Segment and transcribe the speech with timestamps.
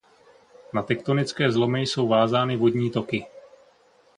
[0.73, 3.25] Na tektonické zlomy jsou vázány vodní toky.